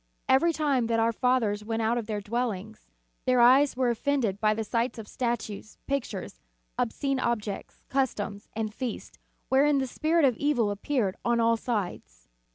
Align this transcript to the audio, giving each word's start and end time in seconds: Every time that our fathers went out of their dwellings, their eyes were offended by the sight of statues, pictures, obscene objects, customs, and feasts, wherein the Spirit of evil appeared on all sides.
Every 0.27 0.51
time 0.51 0.87
that 0.87 0.99
our 0.99 1.11
fathers 1.11 1.63
went 1.63 1.83
out 1.83 1.95
of 1.95 2.07
their 2.07 2.21
dwellings, 2.21 2.89
their 3.25 3.39
eyes 3.39 3.77
were 3.77 3.91
offended 3.91 4.39
by 4.41 4.55
the 4.55 4.63
sight 4.63 4.97
of 4.97 5.07
statues, 5.07 5.77
pictures, 5.85 6.41
obscene 6.75 7.19
objects, 7.19 7.83
customs, 7.87 8.49
and 8.55 8.73
feasts, 8.73 9.19
wherein 9.49 9.77
the 9.77 9.85
Spirit 9.85 10.25
of 10.25 10.37
evil 10.37 10.71
appeared 10.71 11.17
on 11.23 11.39
all 11.39 11.55
sides. 11.55 12.27